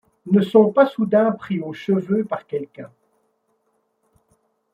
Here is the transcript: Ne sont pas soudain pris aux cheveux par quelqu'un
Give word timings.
Ne 0.25 0.41
sont 0.41 0.71
pas 0.71 0.87
soudain 0.87 1.31
pris 1.31 1.59
aux 1.59 1.73
cheveux 1.73 2.23
par 2.25 2.47
quelqu'un 2.47 2.89